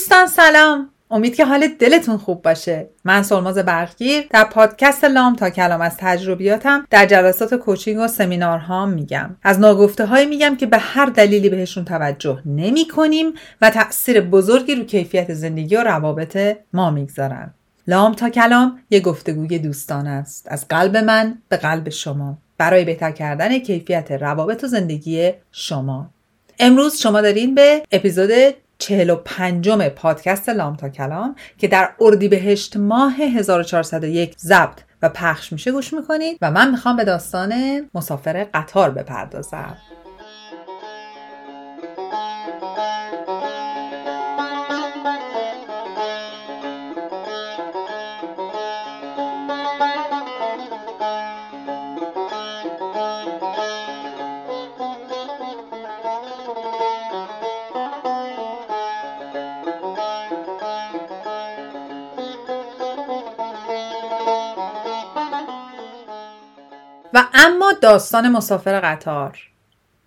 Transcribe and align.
دوستان 0.00 0.26
سلام. 0.26 0.90
امید 1.10 1.36
که 1.36 1.44
حال 1.44 1.68
دلتون 1.68 2.16
خوب 2.16 2.42
باشه. 2.42 2.88
من 3.04 3.22
سلماز 3.22 3.58
برقگیر 3.58 4.26
در 4.30 4.44
پادکست 4.44 5.04
لام 5.04 5.36
تا 5.36 5.50
کلام 5.50 5.80
از 5.80 5.96
تجربیاتم 5.96 6.86
در 6.90 7.06
جلسات 7.06 7.54
کوچینگ 7.54 7.98
و 8.00 8.08
سمینارها 8.08 8.86
میگم. 8.86 9.36
از 9.42 9.60
ناگفته 9.60 10.06
هایی 10.06 10.26
میگم 10.26 10.56
که 10.56 10.66
به 10.66 10.78
هر 10.78 11.06
دلیلی 11.06 11.48
بهشون 11.48 11.84
توجه 11.84 12.42
نمی 12.46 12.88
کنیم 12.88 13.32
و 13.60 13.70
تاثیر 13.70 14.20
بزرگی 14.20 14.74
رو 14.74 14.84
کیفیت 14.84 15.34
زندگی 15.34 15.76
و 15.76 15.82
روابط 15.82 16.56
ما 16.72 16.90
می‌گذارن. 16.90 17.54
لام 17.86 18.14
تا 18.14 18.28
کلام 18.28 18.78
یه 18.90 19.00
گفتگوی 19.00 19.58
دوستان 19.58 20.06
است. 20.06 20.46
از 20.50 20.68
قلب 20.68 20.96
من 20.96 21.38
به 21.48 21.56
قلب 21.56 21.88
شما. 21.88 22.38
برای 22.58 22.84
بهتر 22.84 23.10
کردن 23.10 23.58
کیفیت 23.58 24.12
روابط 24.12 24.64
و 24.64 24.66
زندگی 24.66 25.32
شما. 25.52 26.10
امروز 26.58 26.96
شما 26.96 27.20
دارین 27.20 27.54
به 27.54 27.82
اپیزود 27.92 28.30
45 28.80 29.70
پادکست 29.70 30.48
لام 30.48 30.76
تا 30.76 30.88
کلام 30.88 31.36
که 31.58 31.68
در 31.68 31.90
اردیبهشت 32.00 32.76
ماه 32.76 33.12
1401 33.12 34.38
ضبط 34.38 34.80
و 35.02 35.08
پخش 35.08 35.52
میشه 35.52 35.72
گوش 35.72 35.92
می‌کنید 35.94 36.38
و 36.42 36.50
من 36.50 36.70
می‌خوام 36.70 36.96
به 36.96 37.04
داستان 37.04 37.82
مسافر 37.94 38.46
قطار 38.54 38.90
بپردازم. 38.90 39.76
اما 67.34 67.72
داستان 67.82 68.28
مسافر 68.28 68.80
قطار. 68.80 69.38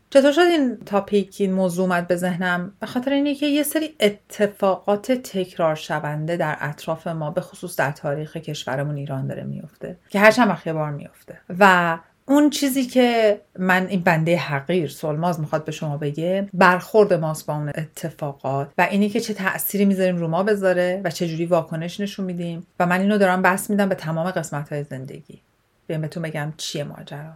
چطور 0.09 0.31
شد 0.31 0.41
این 0.41 0.77
تاپیک 0.85 1.35
این 1.39 1.53
موضوع 1.53 1.85
اومد 1.85 2.07
به 2.07 2.15
ذهنم؟ 2.15 2.73
به 2.79 2.87
خاطر 2.87 3.13
اینه 3.13 3.35
که 3.35 3.45
یه 3.45 3.63
سری 3.63 3.95
اتفاقات 3.99 5.11
تکرار 5.11 5.75
شونده 5.75 6.37
در 6.37 6.57
اطراف 6.59 7.07
ما 7.07 7.31
به 7.31 7.41
خصوص 7.41 7.75
در 7.75 7.91
تاریخ 7.91 8.37
کشورمون 8.37 8.95
ایران 8.95 9.27
داره 9.27 9.43
میفته 9.43 9.97
که 10.09 10.19
هر 10.19 10.31
چند 10.31 10.49
وقت 10.49 10.67
بار 10.67 10.91
میفته. 10.91 11.37
و 11.59 11.97
اون 12.25 12.49
چیزی 12.49 12.85
که 12.85 13.41
من 13.59 13.87
این 13.87 14.01
بنده 14.01 14.37
حقیر 14.37 14.89
سلماز 14.89 15.39
می‌خواد 15.39 15.65
به 15.65 15.71
شما 15.71 15.97
بگه 15.97 16.49
برخورد 16.53 17.13
ماست 17.13 17.45
با 17.45 17.53
اون 17.55 17.69
اتفاقات 17.69 18.69
و 18.77 18.87
اینی 18.91 19.09
که 19.09 19.19
چه 19.19 19.33
تأثیری 19.33 19.85
می‌ذاریم 19.85 20.17
رو 20.17 20.27
ما 20.27 20.43
بذاره 20.43 21.01
و 21.03 21.09
چه 21.09 21.27
جوری 21.27 21.45
واکنش 21.45 21.99
نشون 21.99 22.25
میدیم. 22.25 22.67
و 22.79 22.85
من 22.85 23.01
اینو 23.01 23.17
دارم 23.17 23.41
بس 23.41 23.69
میدم 23.69 23.89
به 23.89 23.95
تمام 23.95 24.31
قسمت 24.31 24.69
های 24.69 24.83
زندگی. 24.83 25.41
بیام 25.87 26.01
بهتون 26.01 26.23
بگم 26.23 26.53
چیه 26.57 26.83
ماجرا. 26.83 27.33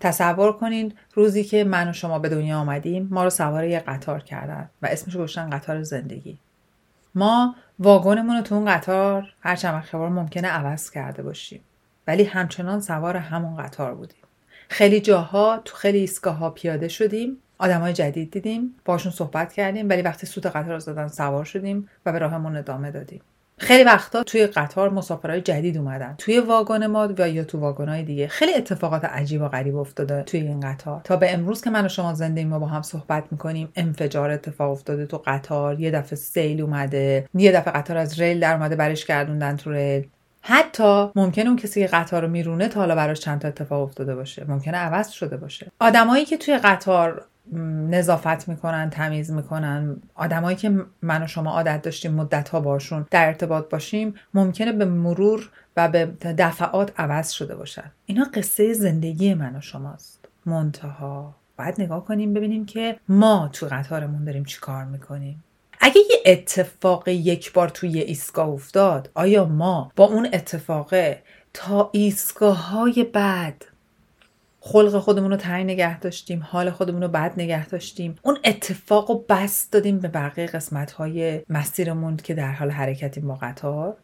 تصور 0.00 0.52
کنین 0.52 0.94
روزی 1.14 1.44
که 1.44 1.64
من 1.64 1.88
و 1.88 1.92
شما 1.92 2.18
به 2.18 2.28
دنیا 2.28 2.58
آمدیم 2.58 3.08
ما 3.10 3.24
رو 3.24 3.30
سوار 3.30 3.64
یه 3.64 3.80
قطار 3.80 4.22
کردن 4.22 4.70
و 4.82 4.86
اسمش 4.86 5.14
رو 5.14 5.20
گذاشتن 5.20 5.50
قطار 5.50 5.82
زندگی. 5.82 6.38
ما 7.14 7.54
واگنمون 7.78 8.36
رو 8.36 8.42
تو 8.42 8.54
اون 8.54 8.74
قطار 8.74 9.34
هر 9.40 9.56
چند 9.56 9.82
خبر 9.82 10.08
ممکنه 10.08 10.48
عوض 10.48 10.90
کرده 10.90 11.22
باشیم. 11.22 11.60
ولی 12.06 12.24
همچنان 12.24 12.80
سوار 12.80 13.16
همون 13.16 13.56
قطار 13.56 13.94
بودیم. 13.94 14.22
خیلی 14.68 15.00
جاها 15.00 15.62
تو 15.64 15.76
خیلی 15.76 15.98
ایستگاه 15.98 16.36
ها 16.36 16.50
پیاده 16.50 16.88
شدیم 16.88 17.36
آدمای 17.58 17.92
جدید 17.92 18.30
دیدیم 18.30 18.74
باشون 18.84 19.12
صحبت 19.12 19.52
کردیم 19.52 19.88
ولی 19.88 20.02
وقتی 20.02 20.26
سوت 20.26 20.46
قطار 20.46 20.72
رو 20.72 20.80
زدن 20.80 21.08
سوار 21.08 21.44
شدیم 21.44 21.88
و 22.06 22.12
به 22.12 22.18
راهمون 22.18 22.56
ادامه 22.56 22.90
دادیم. 22.90 23.20
خیلی 23.58 23.84
وقتا 23.84 24.22
توی 24.22 24.46
قطار 24.46 24.90
مسافرهای 24.90 25.40
جدید 25.40 25.76
اومدن. 25.76 26.14
توی 26.18 26.40
واگن 26.40 26.86
ما 26.86 27.08
و 27.18 27.28
یا 27.28 27.44
تو 27.44 27.58
واگن‌های 27.58 28.02
دیگه. 28.02 28.28
خیلی 28.28 28.54
اتفاقات 28.54 29.04
عجیب 29.04 29.42
و 29.42 29.48
غریب 29.48 29.76
افتاده 29.76 30.22
توی 30.22 30.40
این 30.40 30.60
قطار. 30.60 31.00
تا 31.04 31.16
به 31.16 31.34
امروز 31.34 31.62
که 31.62 31.70
من 31.70 31.84
و 31.84 31.88
شما 31.88 32.14
زنده 32.14 32.44
ما 32.44 32.58
با 32.58 32.66
هم 32.66 32.82
صحبت 32.82 33.24
می‌کنیم 33.30 33.68
انفجار 33.76 34.30
اتفاق 34.30 34.70
افتاده 34.70 35.06
تو 35.06 35.22
قطار. 35.26 35.80
یه 35.80 35.90
دفعه 35.90 36.16
سیل 36.16 36.60
اومده. 36.60 37.28
یه 37.34 37.52
دفعه 37.52 37.72
قطار 37.72 37.96
از 37.96 38.20
ریل 38.20 38.40
در 38.40 38.54
اومده 38.54 38.76
برش 38.76 39.06
گردوندن 39.06 39.56
تو 39.56 39.72
ریل. 39.72 40.08
حتی 40.42 41.10
ممکنه 41.16 41.46
اون 41.46 41.56
کسی 41.56 41.80
که 41.80 41.86
قطار 41.86 42.22
رو 42.22 42.28
میرونه 42.28 42.68
تا 42.68 42.80
حالا 42.80 42.94
براش 42.94 43.20
چند 43.20 43.40
تا 43.40 43.48
اتفاق 43.48 43.82
افتاده 43.82 44.14
باشه. 44.14 44.44
ممکنه 44.48 44.76
عوض 44.76 45.08
شده 45.10 45.36
باشه. 45.36 45.72
آدمایی 45.80 46.24
که 46.24 46.36
توی 46.36 46.58
قطار 46.58 47.24
نظافت 47.90 48.48
می‌کنن 48.48 48.90
تمیز 48.90 49.30
می‌کنن. 49.30 49.96
آدمایی 50.14 50.56
که 50.56 50.84
من 51.02 51.22
و 51.22 51.26
شما 51.26 51.50
عادت 51.50 51.82
داشتیم 51.82 52.14
مدت 52.14 52.48
ها 52.48 52.60
باشون 52.60 53.06
در 53.10 53.26
ارتباط 53.26 53.70
باشیم 53.70 54.14
ممکنه 54.34 54.72
به 54.72 54.84
مرور 54.84 55.50
و 55.76 55.88
به 55.88 56.06
دفعات 56.38 57.00
عوض 57.00 57.30
شده 57.30 57.56
باشن. 57.56 57.90
اینا 58.06 58.24
قصه 58.34 58.72
زندگی 58.72 59.34
من 59.34 59.56
و 59.56 59.60
شماست. 59.60 60.28
منتها 60.46 61.34
باید 61.58 61.80
نگاه 61.80 62.04
کنیم 62.04 62.34
ببینیم 62.34 62.66
که 62.66 62.96
ما 63.08 63.50
تو 63.52 63.66
قطارمون 63.70 64.24
داریم 64.24 64.44
چی 64.44 64.60
کار 64.60 64.84
می‌کنیم. 64.84 65.44
اگه 65.80 66.00
یه 66.10 66.32
اتفاق 66.32 67.08
یک 67.08 67.52
بار 67.52 67.68
توی 67.68 67.98
ایستگاه 67.98 68.48
افتاد 68.48 69.10
آیا 69.14 69.44
ما 69.44 69.92
با 69.96 70.04
اون 70.04 70.28
اتفاقه 70.32 71.22
تا 71.54 71.90
ایستگاه 71.92 72.86
بعد 73.12 73.64
خلق 74.68 74.98
خودمون 74.98 75.30
رو 75.30 75.36
تنگ 75.36 75.64
نگه 75.64 75.98
داشتیم 75.98 76.42
حال 76.50 76.70
خودمون 76.70 77.02
رو 77.02 77.08
بد 77.08 77.32
نگه 77.36 77.66
داشتیم. 77.66 78.14
اون 78.22 78.38
اتفاق 78.44 79.10
رو 79.10 79.24
بس 79.28 79.70
دادیم 79.70 79.98
به 79.98 80.08
بقیه 80.08 80.46
قسمت 80.46 80.92
های 80.92 81.40
مسیرمون 81.48 82.16
که 82.16 82.34
در 82.34 82.52
حال 82.52 82.70
حرکتیم 82.70 83.28
با 83.28 83.34
قطار. 83.34 83.96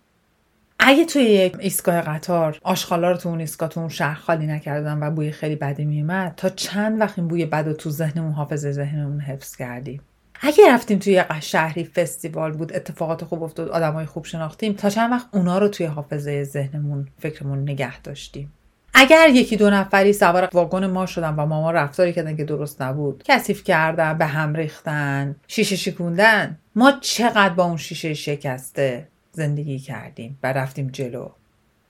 اگه 0.79 1.05
توی 1.05 1.23
یک 1.23 1.57
ایستگاه 1.59 2.01
قطار 2.01 2.59
آشغالا 2.63 3.11
رو 3.11 3.17
تو 3.17 3.29
اون 3.29 3.41
ایستگاه 3.41 3.69
تو 3.69 3.81
اون 3.81 3.89
شهر 3.89 4.15
خالی 4.15 4.47
نکردن 4.47 5.03
و 5.03 5.11
بوی 5.11 5.31
خیلی 5.31 5.57
بدی 5.57 5.85
میومد 5.85 6.35
تا 6.37 6.49
چند 6.49 7.01
وقت 7.01 7.19
این 7.19 7.29
بوی 7.29 7.47
بد 7.47 7.67
رو 7.67 7.73
تو 7.73 7.91
ذهنمون 7.91 8.33
حافظه 8.33 8.73
ذهنمون 8.73 9.21
حفظ 9.21 9.57
کردیم. 9.57 10.01
اگه 10.41 10.73
رفتیم 10.75 10.99
توی 10.99 11.13
یه 11.13 11.41
شهری 11.41 11.85
فستیوال 11.85 12.53
بود 12.53 12.77
اتفاقات 12.77 13.25
خوب 13.25 13.43
افتاد 13.43 13.69
آدمای 13.69 14.07
خوب 14.07 14.25
شناختیم 14.25 14.73
تا 14.73 14.91
چند 14.91 15.13
وقت 15.13 15.27
اونا 15.33 15.59
رو 15.59 15.69
توی 15.69 15.87
حافظه 15.87 16.45
ذهنمون 16.45 17.09
فکرمون 17.19 17.59
نگه 17.59 18.01
داشتیم. 18.01 18.53
اگر 18.95 19.29
یکی 19.29 19.57
دو 19.57 19.71
نفری 19.71 20.13
سوار 20.13 20.49
واگن 20.53 20.87
ما 20.87 21.07
شدن 21.07 21.35
و 21.35 21.47
ما 21.47 21.71
رفتاری 21.71 22.13
کردن 22.13 22.37
که 22.37 22.45
درست 22.45 22.83
نبود 22.83 23.23
کثیف 23.27 23.65
کردن 23.65 24.19
به 24.19 24.27
هم 24.27 24.55
ریختن 24.55 25.37
شیشه 25.49 25.77
شکوندن 25.77 26.59
ما 26.77 26.93
چقدر 27.01 27.55
با 27.55 27.65
اون 27.65 27.77
شیشه 27.77 28.15
شکسته 28.15 29.09
زندگی 29.33 29.79
کردیم 29.79 30.39
و 30.43 30.53
رفتیم 30.53 30.89
جلو. 30.89 31.29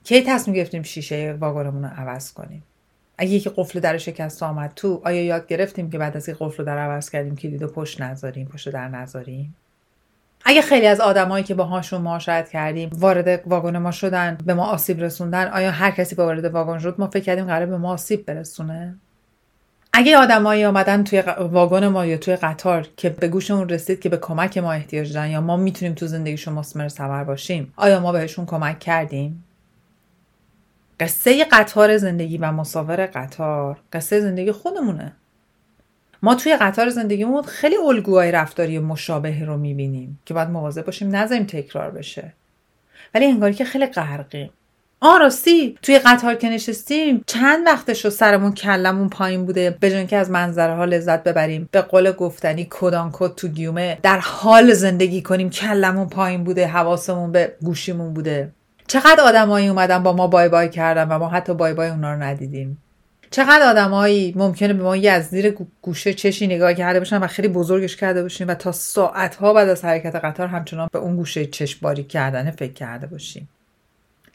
کی 0.05 0.23
تصمیم 0.23 0.57
گرفتیم 0.57 0.83
شیشه 0.83 1.37
واگنمون 1.41 1.85
رو 1.85 1.91
عوض 1.97 2.33
کنیم؟ 2.33 2.63
اگه 3.19 3.31
یکی 3.31 3.51
قفل 3.57 3.81
در 3.81 3.99
شکست 3.99 4.43
آمد 4.43 4.73
تو 4.77 5.03
آیا 5.05 5.25
یاد 5.25 5.47
گرفتیم 5.47 5.91
که 5.91 5.99
بعد 5.99 6.17
از 6.17 6.29
این 6.29 6.37
قفل 6.41 6.65
در 6.65 6.79
عوض 6.79 7.11
کردیم 7.11 7.37
کلید 7.37 7.63
و 7.63 7.69
پشت 7.69 8.01
نذاریم 8.01 8.47
پشت 8.47 8.69
در 8.69 8.89
نذاریم؟ 8.89 9.55
اگه 10.45 10.63
خیلی 10.63 10.87
از 10.87 11.01
آدمایی 11.01 11.45
که 11.45 11.55
باهاشون 11.55 12.01
معاشرت 12.01 12.49
کردیم 12.49 12.91
وارد 12.93 13.43
واگن 13.47 13.79
ما 13.79 13.91
شدن 13.91 14.39
به 14.47 14.55
ما 14.55 14.67
آسیب 14.67 15.01
رسوندن 15.01 15.49
آیا 15.49 15.71
هر 15.71 15.91
کسی 15.91 16.15
با 16.15 16.25
وارد 16.25 16.45
واگن 16.45 16.79
شد 16.79 16.95
ما 16.99 17.07
فکر 17.07 17.25
کردیم 17.25 17.47
قرار 17.47 17.67
به 17.67 17.79
ما 17.79 17.93
آسیب 17.93 18.27
برسونه؟ 18.27 18.95
اگه 19.93 20.17
آدمایی 20.17 20.65
آمدن 20.65 21.05
توی 21.05 21.21
واگن 21.39 21.89
ما 21.89 22.07
یا 22.07 22.17
توی 22.17 22.37
قطار 22.37 22.89
که 22.97 23.11
به 23.11 23.29
گوشمون 23.29 23.69
رسید 23.69 24.01
که 24.01 24.09
به 24.09 24.17
کمک 24.17 24.59
ما 24.59 24.73
احتیاج 24.73 25.13
دارن 25.13 25.31
یا 25.31 25.41
ما 25.41 25.57
می‌تونیم 25.57 25.95
تو 25.95 26.07
زندگیشون 26.07 26.55
مسمر 26.55 26.89
سوار 26.89 27.25
باشیم 27.25 27.73
آیا 27.77 28.01
ما 28.01 28.13
بهشون 28.13 28.47
کمک 28.47 28.79
کردیم؟ 28.79 29.45
قصه 31.01 31.45
قطار 31.45 31.97
زندگی 31.97 32.39
و 32.39 32.53
مسافر 32.53 33.07
قطار 33.07 33.77
قصه 33.93 34.21
زندگی 34.21 34.53
خودمونه. 34.53 35.13
ما 36.25 36.35
توی 36.35 36.57
قطار 36.57 36.89
زندگیمون 36.89 37.43
خیلی 37.43 37.77
الگوهای 37.77 38.33
رفتاری 38.33 38.79
مشابه 38.79 39.45
رو 39.45 39.57
می‌بینیم 39.57 40.21
که 40.27 40.35
باید 40.35 40.49
مواظب 40.49 40.85
باشیم 40.85 41.17
نذاریم 41.17 41.45
تکرار 41.45 41.91
بشه. 41.91 42.33
ولی 43.15 43.27
انگاری 43.27 43.55
که 43.55 43.65
خیلی 43.65 43.87
غرقیم. 43.87 44.51
آ 45.01 45.17
راستی 45.17 45.79
توی 45.83 45.99
قطار 45.99 46.35
که 46.35 46.51
نشستیم 46.51 47.25
چند 47.27 47.67
وقتش 47.67 48.05
رو 48.05 48.11
سرمون 48.11 48.53
کلمون 48.53 49.09
پایین 49.09 49.47
بوده 49.47 49.77
به 49.81 50.07
که 50.07 50.17
از 50.17 50.31
منظره 50.31 50.75
ها 50.75 50.85
لذت 50.85 51.25
ببریم. 51.25 51.69
به 51.73 51.81
قول 51.81 52.13
گفتنی 52.13 52.67
کدان 52.71 53.11
کد 53.13 53.35
تو 53.35 53.49
گیومه 53.49 53.99
در 54.03 54.19
حال 54.19 54.73
زندگی 54.73 55.23
کنیم. 55.23 55.51
کلمون 55.51 56.09
پایین 56.09 56.45
بوده 56.45 56.67
حواسمون 56.67 57.33
به 57.33 57.53
گوشیمون 57.63 58.15
بوده. 58.15 58.51
چقدر 58.87 59.21
آدمایی 59.21 59.69
اومدن 59.69 60.03
با 60.03 60.13
ما 60.13 60.27
بای 60.27 60.49
بای 60.49 60.69
کردن 60.69 61.09
و 61.09 61.19
ما 61.19 61.29
حتی 61.29 61.55
بای 61.55 61.75
بای 61.75 61.89
اونا 61.89 62.15
رو 62.15 62.23
ندیدیم. 62.23 62.84
چقدر 63.35 63.63
آدمایی 63.63 64.33
ممکنه 64.37 64.73
به 64.73 64.83
ما 64.83 64.97
یه 64.97 65.11
از 65.11 65.27
زیر 65.27 65.57
گوشه 65.83 66.15
چشی 66.15 66.47
نگاه 66.47 66.75
کرده 66.75 66.99
باشن 66.99 67.19
و 67.19 67.27
خیلی 67.27 67.49
بزرگش 67.49 67.97
کرده 67.97 68.23
باشیم 68.23 68.49
و 68.49 68.55
تا 68.55 68.73
ساعتها 68.73 69.53
بعد 69.53 69.69
از 69.69 69.85
حرکت 69.85 70.15
قطار 70.15 70.47
همچنان 70.47 70.89
به 70.93 70.99
اون 70.99 71.17
گوشه 71.17 71.47
چشم 71.47 71.79
باری 71.83 72.05
کردن 72.05 72.51
فکر 72.51 72.73
کرده 72.73 73.07
باشیم. 73.07 73.49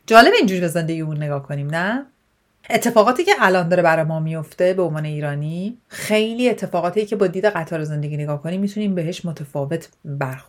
جالب 0.07 0.33
اینجوری 0.37 0.61
به 0.61 0.67
زندگی 0.67 1.01
اون 1.01 1.17
نگاه 1.17 1.43
کنیم 1.43 1.67
نه؟ 1.67 2.05
اتفاقاتی 2.69 3.23
که 3.23 3.31
الان 3.39 3.69
داره 3.69 3.83
برای 3.83 4.03
ما 4.05 4.19
میفته 4.19 4.73
به 4.73 4.81
عنوان 4.81 5.05
ایرانی 5.05 5.77
خیلی 5.87 6.49
اتفاقاتی 6.49 7.05
که 7.05 7.15
با 7.15 7.27
دید 7.27 7.45
قطار 7.45 7.83
زندگی 7.83 8.17
نگاه 8.17 8.41
کنیم 8.41 8.61
می‌تونیم 8.61 8.95
بهش 8.95 9.25
متفاوت 9.25 9.89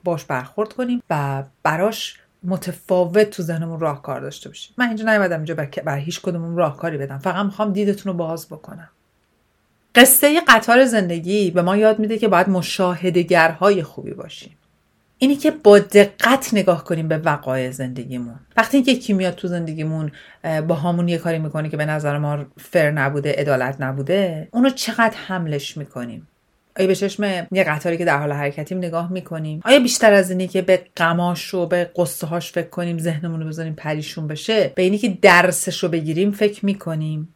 باش 0.05 0.25
برخورد 0.25 0.73
کنیم 0.73 1.03
و 1.11 1.43
براش 1.63 2.19
متفاوت 2.45 3.31
تو 3.31 3.43
ذهنمون 3.43 3.81
راهکار 3.81 4.21
داشته 4.21 4.49
باشیم. 4.49 4.75
من 4.79 4.87
اینجا 4.87 5.05
نیومدم 5.05 5.37
اینجا 5.37 5.55
بر 5.85 5.99
هیچ 5.99 6.21
کدومون 6.21 6.57
راهکاری 6.57 6.99
بدم. 6.99 7.19
فقط 7.19 7.45
می‌خوام 7.45 7.73
دیدتون 7.73 8.13
رو 8.13 8.19
باز 8.19 8.47
بکنم. 8.47 8.89
قصه 9.95 10.41
قطار 10.49 10.85
زندگی 10.85 11.51
به 11.51 11.63
ما 11.63 11.77
یاد 11.77 11.99
میده 11.99 12.19
که 12.19 12.29
باید 12.29 12.49
مشاهدگرهای 12.49 13.83
خوبی 13.83 14.11
باشیم. 14.11 14.57
اینی 15.19 15.37
که 15.37 15.51
با 15.51 15.79
دقت 15.79 16.51
نگاه 16.53 16.85
کنیم 16.85 17.09
به 17.09 17.19
وقایع 17.19 17.71
زندگیمون. 17.71 18.35
وقتی 18.57 18.83
که 18.83 18.93
یکی 18.93 19.13
میاد 19.13 19.35
تو 19.35 19.49
زندگیمون 19.49 20.13
با 20.69 20.75
همون 20.75 21.09
یه 21.09 21.19
کاری 21.19 21.39
می‌کنه 21.39 21.69
که 21.69 21.77
به 21.77 21.87
نظر 21.87 22.19
ما 22.19 22.45
فر 22.59 22.91
نبوده 22.91 23.33
عدالت 23.33 23.81
نبوده 23.81 24.49
اونو 24.51 24.71
چقدر 24.71 25.17
حملش 25.27 25.77
می‌کنیم؟ 25.77 26.27
آیا 26.81 26.87
به 26.87 26.95
چشم 26.95 27.47
یه 27.53 27.65
قطاری 27.65 27.99
که 27.99 28.05
در 28.05 28.19
حال 28.19 28.33
حرکتیم 28.33 28.79
نگاه 28.79 29.13
می‌کنیم؟ 29.13 29.61
آیا 29.65 29.79
بیشتر 29.79 30.13
از 30.13 30.31
اینی 30.31 30.49
که 30.49 30.63
به 30.63 30.83
آدماش 30.97 31.55
و 31.55 31.67
به 31.67 31.91
قصه 31.97 32.27
هاش 32.27 32.53
فکر 32.53 32.69
کنیم 32.69 32.99
ذهنمون 32.99 33.41
رو 33.41 33.49
بذاریم 33.49 33.75
پریشون 33.75 34.27
بشه 34.27 34.73
به 34.75 34.83
اینی 34.83 34.99
که 34.99 35.09
درسش 35.23 35.83
رو 35.83 35.89
بگیریم 35.89 36.31
فکر 36.31 36.67
می‌کنیم؟ 36.67 37.35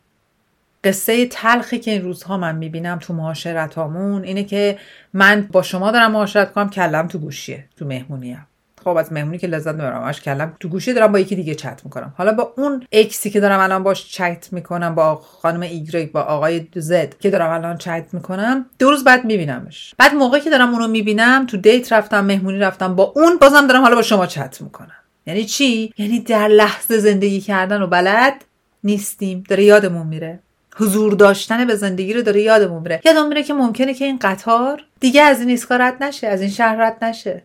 قصه 0.85 1.27
تلخی 1.27 1.79
که 1.79 1.91
این 1.91 2.03
روزها 2.03 2.37
من 2.37 2.57
می‌بینم 2.57 2.99
تو 2.99 3.15
معاشرت 3.15 3.75
هامون 3.75 4.25
اینه 4.25 4.45
که 4.45 4.79
من 5.13 5.49
با 5.53 5.63
شما 5.63 5.91
دارم 5.91 6.13
معاشرت 6.13 6.53
کنم 6.53 6.71
کله‌م 6.71 7.09
تو 7.09 7.19
گوشیه 7.19 7.65
تو 7.77 7.85
مهمونیم. 7.85 8.47
خب 8.85 8.97
از 8.97 9.13
مهمونی 9.13 9.39
که 9.39 9.47
لذت 9.47 9.75
می‌برم 9.75 10.03
اش 10.03 10.21
کله‌م. 10.21 10.57
تو 10.61 10.69
گوشی 10.69 10.93
دارم 10.93 11.13
با 11.13 11.19
یکی 11.19 11.37
دیگه 11.37 11.55
چت 11.55 11.81
می‌کنم. 11.85 12.15
حالا 12.19 12.33
با 12.33 12.53
اون 12.57 12.87
ایکسی 12.93 13.31
که 13.31 13.41
دارم 13.41 13.61
الان 13.61 13.83
باش 13.83 14.13
چت 14.13 14.49
می‌کنم 14.53 14.95
با 14.95 15.15
خانم 15.15 15.61
ایگریک 15.61 16.13
با 16.13 16.21
آقای 16.21 16.67
زد 16.77 17.19
که 17.19 17.31
دارم 17.31 17.51
الان 17.51 17.79
چت 17.79 18.07
می‌کنم 18.13 18.67
دو 18.79 18.91
روز 18.91 19.05
بعد 19.05 19.25
میبینمش. 19.25 19.95
بعد 19.99 20.15
موقعی 20.15 20.41
که 20.41 20.51
دارم 20.51 20.73
اونو 20.75 20.89
می‌بینم 20.89 21.47
تو 21.47 21.57
date 21.57 21.93
رفتم 21.93 22.25
مهمونی 22.25 22.59
رفتم 22.59 22.97
با 22.97 23.13
اون 23.17 23.39
بازم 23.41 23.67
دارم 23.67 23.83
حالا 23.83 23.95
با 23.95 24.03
شما 24.03 24.27
چت 24.27 24.61
می‌کنم. 24.61 24.97
یعنی 25.27 25.45
چی؟ 25.45 25.93
یعنی 25.99 26.21
در 26.21 26.49
لحظه 26.49 26.99
زندگی 26.99 27.41
کردن 27.41 27.83
و 27.83 27.87
بلد 27.87 28.45
نیستیم. 28.85 29.45
داره 29.49 29.65
یادمون 29.65 30.07
میره. 30.07 30.39
حضور 30.77 31.13
داشتن 31.13 31.67
به 31.67 31.75
زندگی 31.75 32.15
رو 32.15 32.23
داره 32.23 32.43
یادمون 32.43 32.83
میره. 32.83 33.01
یادمون 33.05 33.29
میره 33.29 33.43
که 33.43 33.55
ممکنه 33.55 33.95
که 33.95 34.05
این 34.05 34.19
قطار 34.19 34.83
دیگه 35.01 35.23
از 35.23 35.41
این 35.41 35.49
ایستگاه 35.49 35.79
رد 35.79 36.03
نشه 36.03 36.27
از 36.27 36.41
این 36.41 36.51
شهر 36.51 36.77
رد 36.77 37.05
نشه. 37.05 37.43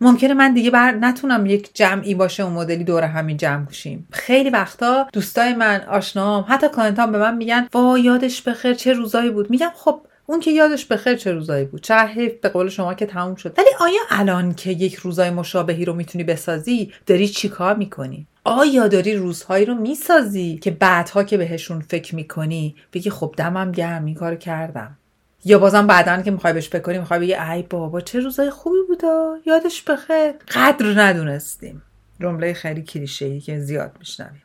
ممکنه 0.00 0.34
من 0.34 0.54
دیگه 0.54 0.70
بر 0.70 0.92
نتونم 0.92 1.46
یک 1.46 1.70
جمعی 1.74 2.14
باشه 2.14 2.42
اون 2.42 2.52
مدلی 2.52 2.84
دور 2.84 3.04
همین 3.04 3.36
جمع 3.36 3.66
کشیم 3.66 4.08
خیلی 4.12 4.50
وقتا 4.50 5.06
دوستای 5.12 5.54
من 5.54 5.84
آشنام 5.88 6.44
حتی 6.48 6.68
client 6.68 7.06
ام 7.06 7.12
به 7.12 7.18
من 7.18 7.36
میگن 7.36 7.68
وا 7.74 7.98
یادش 7.98 8.42
بخیر 8.42 8.74
چه 8.74 8.92
روزایی 8.92 9.30
بود؟ 9.30 9.50
میگم 9.50 9.70
خب 9.74 10.00
اون 10.26 10.40
که 10.40 10.50
یادش 10.50 10.86
بخیر 10.86 11.14
چه 11.14 11.32
روزایی 11.32 11.64
بود؟ 11.64 11.80
چه 11.80 11.94
حیف 11.94 12.32
به 12.40 12.48
قول 12.48 12.68
شما 12.68 12.94
که 12.94 13.06
تموم 13.06 13.34
شد. 13.34 13.54
ولی 13.58 13.68
آیا 13.80 14.00
الان 14.10 14.54
که 14.54 14.70
یک 14.70 14.94
روزای 14.94 15.30
مشابهی 15.30 15.84
رو 15.84 15.94
می‌تونی 15.94 16.24
بسازی 16.24 16.92
داری 17.06 17.28
چیکار 17.28 17.76
می‌کنی؟ 17.76 18.26
آیا 18.44 18.88
داری 18.88 19.16
روزهایی 19.16 19.64
رو 19.64 19.74
می‌سازی 19.74 20.58
که 20.62 20.70
بعدها 20.70 21.22
که 21.22 21.36
بهشون 21.36 21.80
فکر 21.80 22.14
می‌کنی 22.14 22.76
بگی 22.92 23.10
خب 23.10 23.34
دمم 23.36 23.72
گرم 23.72 24.04
این 24.04 24.14
کار 24.14 24.34
کردم. 24.34 24.96
یا 25.44 25.58
بازم 25.58 25.86
بعدا 25.86 26.22
که 26.22 26.30
می‌خوای 26.30 26.52
بهش 26.52 26.68
بکنی 26.74 26.98
می‌خوای 26.98 27.20
بگی 27.20 27.34
ای 27.34 27.62
بابا 27.62 28.00
چه 28.00 28.20
روزای 28.20 28.50
خوبی 28.50 28.78
بودا. 28.88 29.36
یادش 29.46 29.82
بخیر. 29.82 30.32
قدر 30.54 31.00
ندونستیم. 31.00 31.82
جمله 32.20 32.52
خیلی 32.52 32.82
کلیشه 32.82 33.40
که 33.40 33.58
زیاد 33.58 33.96
میشنویم. 33.98 34.42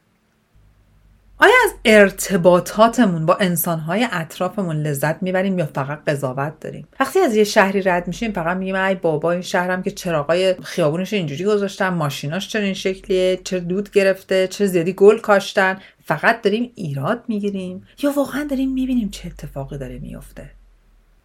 آیا 1.37 1.53
از 1.65 1.71
ارتباطاتمون 1.85 3.25
با 3.25 3.35
انسانهای 3.35 4.07
اطرافمون 4.11 4.75
لذت 4.75 5.23
می‌بریم 5.23 5.59
یا 5.59 5.65
فقط 5.65 6.03
قضاوت 6.07 6.59
داریم؟ 6.59 6.87
وقتی 6.99 7.19
از 7.19 7.35
یه 7.35 7.43
شهری 7.43 7.81
رد 7.81 8.07
میشیم 8.07 8.31
فقط 8.31 8.57
میگیم 8.57 8.75
ای 8.75 8.95
بابا 8.95 9.31
این 9.31 9.41
شهرم 9.41 9.83
که 9.83 9.91
چراغای 9.91 10.55
خیابونش 10.63 11.13
اینجوری 11.13 11.45
گذاشتن 11.45 11.89
ماشیناش 11.89 12.49
چرا 12.49 12.61
این 12.61 12.73
شکلیه؟ 12.73 13.39
چه 13.43 13.59
دود 13.59 13.91
گرفته؟ 13.91 14.47
چه 14.47 14.65
زیادی 14.65 14.93
گل 14.93 15.19
کاشتن؟ 15.19 15.77
فقط 16.05 16.41
داریم 16.41 16.71
ایراد 16.75 17.23
می‌گیریم. 17.27 17.87
یا 18.03 18.11
واقعا 18.11 18.47
داریم 18.49 18.73
می‌بینیم 18.73 19.09
چه 19.09 19.27
اتفاقی 19.27 19.77
داره 19.77 19.99
میفته 19.99 20.51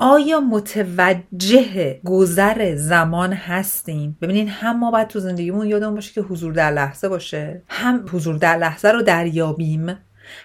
آیا 0.01 0.41
متوجه 0.41 2.01
گذر 2.05 2.75
زمان 2.77 3.33
هستیم 3.33 4.19
ببینین 4.23 4.49
هم 4.49 4.79
ما 4.79 4.91
باید 4.91 5.09
تو 5.09 5.21
زندگیمون 5.21 5.67
یادمون 5.67 5.95
باشه 5.95 6.13
که 6.13 6.21
حضور 6.21 6.53
در 6.53 6.71
لحظه 6.71 7.09
باشه 7.09 7.63
هم 7.69 8.07
حضور 8.13 8.37
در 8.37 8.57
لحظه 8.57 8.89
رو 8.89 9.03
دریابیم 9.03 9.89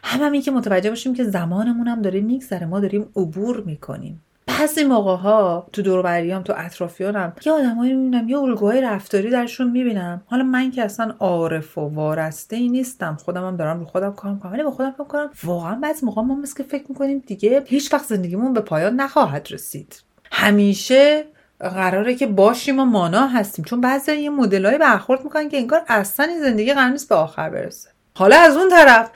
هم 0.03 0.21
همین 0.21 0.41
که 0.41 0.51
متوجه 0.51 0.89
باشیم 0.89 1.13
که 1.13 1.23
زمانمون 1.23 1.87
هم 1.87 2.01
داره 2.01 2.21
میگذره 2.21 2.65
ما 2.65 2.79
داریم 2.79 3.09
عبور 3.15 3.63
می‌کنیم. 3.65 4.21
بعضی 4.59 4.83
موقع 4.83 5.15
ها 5.15 5.67
تو 5.73 5.81
دوربریام 5.81 6.43
تو 6.43 6.53
اطرافیانم 6.57 7.33
یه 7.45 7.51
آدمایی 7.51 7.93
می‌بینم 7.93 8.29
یه 8.29 8.37
الگوهای 8.37 8.81
رفتاری 8.81 9.29
درشون 9.29 9.71
می‌بینم. 9.71 10.21
حالا 10.25 10.43
من 10.43 10.71
که 10.71 10.83
اصلا 10.83 11.15
عارف 11.19 11.77
و 11.77 11.81
وارسته 11.81 12.55
ای 12.55 12.69
نیستم. 12.69 13.17
خودم 13.25 13.47
هم 13.47 13.57
دارم 13.57 13.79
رو 13.79 13.85
خودم 13.85 14.13
کار 14.13 14.31
می‌کنم. 14.31 14.51
ولی 14.51 14.63
با 14.63 14.71
خودم 14.71 14.91
فکر 14.91 15.03
کنم 15.03 15.29
واقعا 15.43 15.75
بعضی 15.75 16.05
موقع 16.05 16.21
ما 16.21 16.35
مثل 16.35 16.57
که 16.57 16.63
فکر 16.63 16.85
می‌کنیم 16.89 17.23
دیگه 17.27 17.63
هیچ 17.65 17.93
وقت 17.93 18.05
زندگیمون 18.05 18.53
به 18.53 18.61
پایان 18.61 18.95
نخواهد 18.95 19.47
رسید. 19.51 20.03
همیشه 20.31 21.25
قراره 21.59 22.15
که 22.15 22.27
باشیم 22.27 22.79
و 22.79 22.85
مانا 22.85 23.27
هستیم. 23.27 23.65
چون 23.65 23.81
بعضی 23.81 24.13
یه 24.13 24.29
مدلای 24.29 24.77
برخورد 24.77 25.23
می‌کنن 25.23 25.49
که 25.49 25.57
انگار 25.57 25.81
اصلا 25.87 26.25
این 26.25 26.39
زندگی 26.39 26.73
قرار 26.73 26.89
نیست 26.89 27.09
به 27.09 27.15
آخر 27.15 27.49
برسه. 27.49 27.89
حالا 28.15 28.35
از 28.35 28.57
اون 28.57 28.69
طرف 28.69 29.09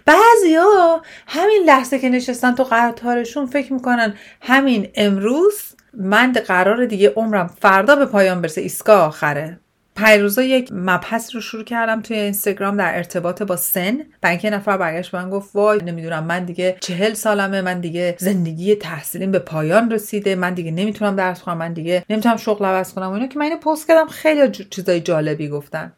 ها 0.57 1.01
همین 1.27 1.63
لحظه 1.65 1.99
که 1.99 2.09
نشستن 2.09 2.55
تو 2.55 2.67
قطارشون 2.71 3.45
فکر 3.45 3.73
می‌کنن 3.73 4.13
همین 4.41 4.87
امروز 4.95 5.53
من 5.93 6.31
قرار 6.31 6.85
دیگه 6.85 7.13
عمرم 7.15 7.47
فردا 7.61 7.95
به 7.95 8.05
پایان 8.05 8.41
برسه. 8.41 8.61
ایستگاه 8.61 9.01
آخره. 9.01 9.59
پیروزا 9.95 10.41
یک 10.41 10.69
مبحث 10.71 11.35
رو 11.35 11.41
شروع 11.41 11.63
کردم 11.63 12.01
توی 12.01 12.17
اینستاگرام 12.17 12.77
در 12.77 12.95
ارتباط 12.95 13.41
با 13.41 13.55
سن. 13.55 13.97
و 14.23 14.27
اینکه 14.27 14.49
نفر 14.49 14.77
برگشت 14.77 15.15
من 15.15 15.29
گفت 15.29 15.55
وای 15.55 15.79
نمی‌دونم 15.83 16.23
من 16.23 16.45
دیگه 16.45 16.77
چهل 16.79 17.13
سالمه 17.13 17.61
من 17.61 17.79
دیگه 17.79 18.15
زندگی 18.19 18.75
تحصیلیم 18.75 19.31
به 19.31 19.39
پایان 19.39 19.91
رسیده 19.91 20.35
من 20.35 20.53
دیگه 20.53 20.71
نمی‌تونم 20.71 21.15
درس 21.15 21.41
خونم 21.41 21.57
من 21.57 21.73
دیگه 21.73 22.05
نمی‌تونم 22.09 22.37
شغل 22.37 22.65
عوض 22.65 22.93
کنم. 22.93 23.07
و 23.07 23.11
اینا 23.11 23.27
که 23.27 23.39
من 23.39 23.45
اینو 23.45 23.57
پست 23.57 23.87
کردم 23.87 24.07
خیلی 24.07 24.65
چیزای 24.69 24.99
جالبی 24.99 25.49
گفتن. 25.49 25.93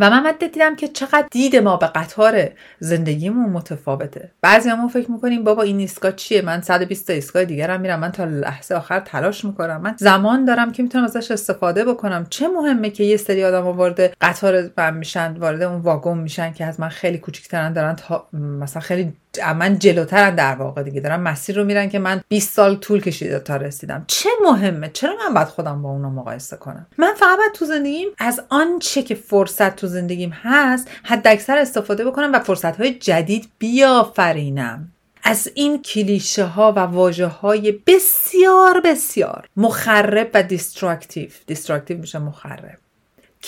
و 0.00 0.10
من 0.10 0.32
دیدم 0.40 0.76
که 0.76 0.88
چقدر 0.88 1.26
دید 1.30 1.56
ما 1.56 1.76
به 1.76 1.86
قطار 1.86 2.48
زندگیمون 2.78 3.50
متفاوته. 3.50 4.30
بعضی 4.40 4.68
همون 4.68 4.88
فکر 4.88 5.10
می‌کنیم 5.10 5.44
بابا 5.44 5.62
این 5.62 5.78
ایستگاه 5.78 6.12
چیه؟ 6.12 6.42
من 6.42 6.62
120 6.62 7.10
ایستگاه 7.10 7.44
دیگرم 7.44 7.80
میرم 7.80 8.00
من 8.00 8.12
تا 8.12 8.24
لحظه 8.24 8.74
آخر 8.74 9.00
تلاش 9.00 9.44
می‌کنم. 9.44 9.80
من 9.80 9.94
زمان 9.98 10.44
دارم 10.44 10.72
که 10.72 10.82
می‌تونم 10.82 11.04
ازش 11.04 11.30
استفاده 11.30 11.84
بکنم. 11.84 12.26
چه 12.30 12.48
مهمه 12.48 12.90
که 12.90 13.04
یه 13.04 13.16
سری 13.16 13.44
آدم 13.44 13.66
وارد 13.66 14.00
قطار 14.20 14.70
من 14.76 14.96
میشن 14.96 15.32
وارد 15.32 15.62
اون 15.62 15.80
واگن 15.80 16.18
میشن 16.18 16.52
که 16.52 16.64
از 16.64 16.80
من 16.80 16.88
خیلی 16.88 17.18
کوچیکترن 17.18 17.72
دارن 17.72 17.94
تا 17.94 18.28
مثلا 18.32 18.82
خیلی 18.82 19.12
من 19.58 19.78
جلوترن 19.78 20.34
در 20.34 20.54
واقع 20.54 20.82
دیگه. 20.82 21.00
دارن 21.00 21.20
مسیر 21.20 21.56
رو 21.56 21.64
میرن 21.64 21.88
که 21.88 21.98
من 21.98 22.20
20 22.28 22.52
سال 22.52 22.76
طول 22.76 23.00
کشیده 23.00 23.38
تا 23.38 23.56
رسیدم. 23.56 24.04
چه 24.06 24.28
مهمه؟ 24.44 24.90
چرا 24.92 25.14
من 25.26 25.34
باید 25.34 25.48
خودم 25.48 25.82
با 25.82 25.90
اونا 25.90 26.10
مقایسه 26.10 26.56
کنم؟ 26.56 26.86
من 26.98 27.14
فقط 27.16 27.38
باید 27.38 27.52
تو 27.52 27.64
زندگیم 27.64 28.08
از 28.18 28.40
آنچه 28.48 29.02
که 29.02 29.14
فرصت 29.14 29.76
تو 29.76 29.86
زندگیم 29.86 30.30
هست 30.30 30.90
حد 31.02 31.26
اکثر 31.26 31.58
استفاده 31.58 32.04
بکنم 32.04 32.32
و 32.32 32.38
فرصت 32.38 32.76
های 32.76 32.94
جدید 32.94 33.48
بیافرینم. 33.58 34.92
از 35.28 35.50
این 35.54 35.82
کلیشه 35.82 36.44
ها 36.44 36.72
و 36.72 36.78
واژه 36.78 37.26
های 37.26 37.72
بسیار 37.86 38.80
بسیار 38.80 39.48
مخرب 39.56 40.30
و 40.34 40.42
destructive 40.42 41.30
destructive 41.46 41.98
میشه 41.98 42.18
مخرب. 42.18 42.78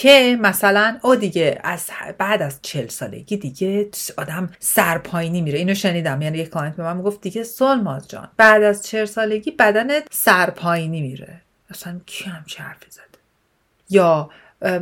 که 0.01 0.39
مثلا 0.41 0.99
او 1.03 1.17
دیگه 1.17 1.61
از 1.65 1.91
بعد 2.19 2.43
از 2.43 2.59
چل 2.63 2.89
سالگی 2.89 3.37
دیگه 3.37 3.89
آدم 4.17 4.51
سرپایینی 4.59 5.41
میره. 5.41 5.59
اینو 5.59 5.75
شنیدم. 5.75 6.23
یعنی 6.23 6.39
یک 6.39 6.51
client 6.51 6.77
به 6.77 6.83
من 6.83 7.03
گفت 7.03 7.21
دیگه 7.21 7.43
سولماز 7.43 8.09
جان 8.09 8.29
بعد 8.37 8.63
از 8.63 8.87
چل 8.87 9.05
سالگی 9.05 9.51
بدنت 9.51 10.07
سرپایینی 10.11 11.01
میره. 11.01 11.41
اصلا 11.71 12.01
کی 12.07 12.25
هم 12.25 12.45
چه 12.47 12.63
حرفی 12.63 12.91
زده 12.91 13.05
یا 13.91 14.31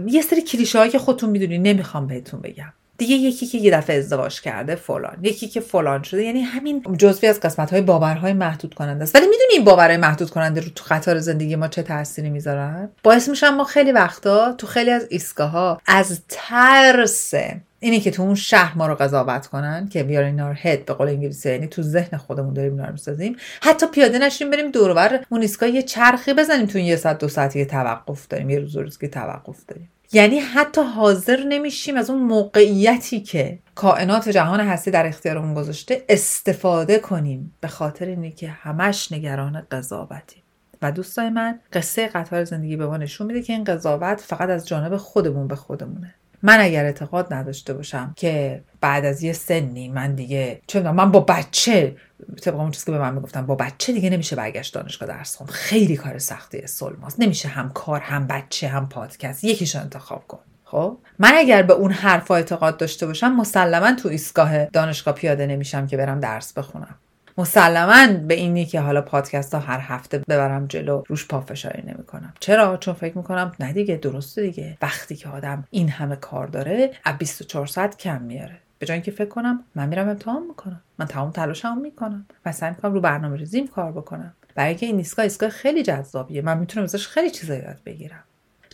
یه 0.07 0.23
سری 0.23 0.43
کلیشه 0.43 0.89
که 0.89 0.99
خودتون 0.99 1.31
می‌دونی 1.31 1.59
نمی‌خوام 1.59 2.07
بهتون 2.07 2.41
بگم. 2.41 2.73
دیگه 2.99 3.15
یکی 3.15 3.47
که 3.47 3.59
یه 3.59 3.71
دفعه 3.71 3.99
ازدواج 3.99 4.41
کرده 4.41 4.75
فلان 4.75 5.17
یکی 5.23 5.49
که 5.49 5.61
فلان 5.61 6.03
شده. 6.03 6.23
یعنی 6.23 6.41
همین 6.41 6.83
جزوی 6.99 7.29
از 7.29 7.41
قسمت 7.41 7.71
های 7.71 7.81
باورهای 7.81 8.33
محدود 8.33 8.75
کننده 8.75 9.03
است. 9.03 9.15
ولی 9.15 9.27
می‌دونی 9.27 9.53
این 9.53 9.65
باورهای 9.65 9.97
محدود 9.97 10.31
کننده 10.31 10.61
رو 10.61 10.69
تو 10.75 10.85
قطار 10.89 11.19
زندگی 11.19 11.57
ما 11.57 11.69
چه 11.69 11.83
تأثیری 11.83 12.31
می‌ذارن؟ 12.31 12.89
باعث 13.03 13.29
میشن 13.29 13.49
ما 13.49 13.65
خیلی 13.65 13.93
وقتا 13.93 14.53
تو 14.53 14.67
خیلی 14.67 14.91
از 14.91 15.07
ایستگاه 15.11 15.83
از 15.87 16.21
ترس 16.29 17.35
اینی 17.81 18.01
که 18.01 18.11
تو 18.11 18.23
اون 18.23 18.35
شهر 18.35 18.79
ما 18.79 18.87
رو 18.87 18.95
قضاوت 18.95 19.47
کنن 19.47 19.89
که 19.89 20.03
بیار 20.03 20.25
این 20.25 20.41
هد 20.41 20.85
به 20.85 20.95
قول 20.95 21.09
انگلیسی 21.09 21.51
یعنی 21.51 21.67
تو 21.67 21.83
ذهن 21.83 22.19
خودمون 22.19 22.55
داریم 22.55 22.73
اینا 22.73 22.93
می‌سازیم 22.93 23.37
حتی 23.63 23.87
پیاده 23.87 24.19
نشیم 24.19 24.51
بریم 24.51 24.71
دورور 24.71 25.25
اون 25.29 25.41
ایستگاه 25.41 25.69
یه 25.69 25.83
چرخی 25.83 26.35
بزنیم 26.35 26.67
تو 26.67 26.79
این 26.79 26.87
یه 26.87 26.97
ساعت 26.97 27.19
دو 27.19 27.29
ساعتی 27.29 27.65
توقف 27.65 28.29
داریم 28.29 28.51
یه 28.51 28.59
روز 28.59 28.77
روز 28.77 28.99
که 28.99 29.09
توقف 29.09 29.57
داریم. 29.69 29.89
یعنی 30.17 30.39
حتی 30.39 30.81
حاضر 30.81 31.43
نمیشیم 31.49 31.97
از 31.97 32.11
اون 32.11 32.23
موقعیتی 32.23 33.21
که 33.21 33.59
کائنات 33.75 34.29
جهان 34.29 34.61
هستی 34.61 34.91
در 34.91 35.07
اختیارمون 35.07 35.55
گذاشته 35.55 36.05
استفاده 36.09 36.99
کنیم. 36.99 37.55
به 37.61 37.69
خاطر 37.69 38.07
اینه 38.07 38.31
که 38.31 38.49
همش 38.49 39.13
نگران 39.13 39.67
قضاوتیم. 39.71 40.43
و 40.83 40.93
دوستای 40.93 41.31
من 41.31 41.61
قصه 41.73 42.07
قطار 42.07 42.45
زندگی 42.45 42.77
به 42.77 42.87
ما 42.87 42.97
نشون 42.97 43.27
میده 43.27 43.43
که 43.43 43.53
این 43.53 43.65
قضاوت 43.65 44.21
فقط 44.21 44.49
از 44.49 44.69
جانب 44.69 44.97
خودمون 44.97 45.49
به 45.49 45.57
خودمونه. 45.57 46.15
من 46.43 46.61
اگر 46.61 46.85
اعتقاد 46.85 47.35
نداشته 47.35 47.75
باشم 47.75 48.13
که 48.17 48.63
بعد 48.81 49.05
از 49.05 49.23
یه 49.23 49.33
سنی 49.33 49.89
من 49.89 50.15
دیگه 50.15 50.61
چه 50.67 50.93
من 50.93 51.13
با 51.13 51.21
بچه 51.21 51.97
طبق 52.43 52.55
اون 52.55 52.71
چیزی 52.71 52.87
که 52.87 52.93
به 52.93 52.99
من 52.99 53.15
می‌گفتم 53.15 53.47
با 53.47 53.55
بچه 53.55 53.93
دیگه 53.93 54.11
نمیشه 54.11 54.37
برگشت 54.37 54.75
دانشگاه 54.75 55.09
درس 55.09 55.37
خوند. 55.37 55.51
خیلی 55.51 55.97
کار 55.97 56.19
سختی 56.19 56.67
سلماست 56.67 57.21
نمیشه 57.21 57.49
هم 57.49 57.71
کار 57.71 58.01
هم 58.01 58.27
بچه 58.27 58.69
هم 58.69 58.89
پادکست. 58.89 59.45
یکیش 59.45 59.77
انتخاب 59.77 60.27
کن. 60.29 60.39
خب؟ 60.65 60.99
من 61.19 61.33
اگر 61.37 61.63
به 61.63 61.73
اون 61.73 61.93
حرفا 61.93 62.35
اعتقاد 62.35 62.77
داشته 62.77 63.07
باشم 63.07 63.33
مسلما 63.33 63.93
تو 63.93 64.09
ایستگاه 64.09 64.65
دانشگاه 64.65 65.15
پیاده 65.15 65.47
نمیشم 65.47 65.87
که 65.87 65.97
برم 65.97 66.21
درس 66.21 66.53
بخونم. 66.53 66.95
مسلما 67.39 68.07
به 68.27 68.35
اینی 68.35 68.67
که 68.67 68.81
حالا 68.81 69.03
پادکست 69.03 69.55
ها 69.55 69.61
هر 69.61 69.81
هفته 69.81 70.19
ببرم 70.19 70.67
جلو 70.67 71.03
روش 71.07 71.29
پافشاری 71.29 71.83
نمی‌کنم. 71.87 72.35
چرا؟ 72.41 72.77
چون 72.77 72.95
فکر 72.95 73.19
می‌کنم 73.19 73.53
نه 73.61 73.73
دیگه 73.73 73.97
درسته 73.97 74.43
دیگه. 74.43 74.79
وقتی 74.83 75.17
که 75.17 75.29
آدم 75.29 75.65
این 75.71 75.89
همه 75.89 76.17
کار 76.17 76.47
داره 76.47 76.91
از 77.05 77.19
24 77.19 77.67
ساعت 77.67 77.97
کم 77.97 78.23
میاره. 78.23 78.57
به 78.79 78.87
جای 78.87 78.95
اینکه 78.95 79.11
فکر 79.11 79.29
کنم 79.29 79.65
من 79.75 79.89
میرم 79.89 80.09
امتحان 80.09 80.43
می‌کنم. 80.43 80.81
من 80.99 81.07
تمام 81.07 81.31
تلاشمو 81.31 81.81
می‌کنم. 81.81 82.27
و 82.47 82.53
سعی 82.53 82.71
می‌کنم 82.71 82.93
رو 82.93 83.01
برنامه 83.01 83.37
ریزیم 83.37 83.67
کار 83.67 83.93
بکنم. 83.93 84.33
برای 84.55 84.69
اینکه 84.69 84.87
این 84.87 84.97
ایستگاه 84.97 85.23
ایستگاه 85.23 85.51
خیلی 85.51 85.83
جذابیه. 85.83 86.43
من 86.43 86.59
می‌تونم 86.59 86.85
ازش 86.85 87.09
خیلی 87.09 87.31
چیزا 87.31 87.55
یاد 87.55 87.81
بگیرم. 87.87 88.23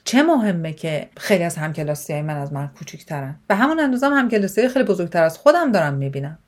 چه 0.04 0.22
مهمه 0.22 0.72
که 0.72 1.08
خیلی 1.16 1.44
از 1.44 1.56
همکلاسی 1.56 2.22
من 2.22 2.36
از 2.36 2.52
من 2.52 2.70
کوچیکترن 2.78 3.34
و 3.50 3.56
همون 3.56 3.80
اندازه 3.80 4.06
هم 4.06 4.12
همکلاسی 4.12 4.68
خیلی 4.68 4.84
بزرگتر 4.84 5.22
از 5.22 5.38
خودم 5.38 5.72
دارم 5.72 5.94
می‌بینم. 5.94 6.38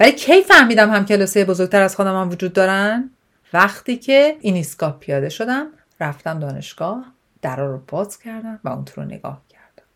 ولی 0.00 0.12
کی 0.12 0.42
فهمیدم 0.42 0.90
هم 0.90 1.06
کلاسی 1.06 1.44
بزرگتر 1.44 1.82
از 1.82 1.96
خودم 1.96 2.20
هم 2.20 2.30
وجود 2.30 2.52
دارن؟ 2.52 3.10
وقتی 3.52 3.96
که 3.96 4.36
این 4.40 4.54
ایستگاه 4.54 4.98
پیاده 5.00 5.28
شدم 5.28 5.66
رفتم 6.00 6.38
دانشگاه 6.38 7.04
درا 7.42 7.72
رو 7.72 7.82
باز 7.88 8.18
کردم 8.18 8.60
و 8.64 8.68
اون 8.68 8.84
رو 8.96 9.04
نگاه 9.04 9.42
کردم. 9.48 9.88